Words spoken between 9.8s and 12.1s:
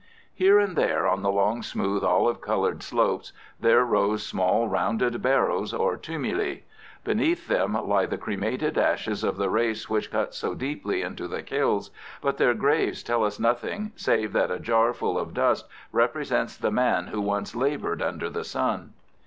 which cut so deeply into the hills,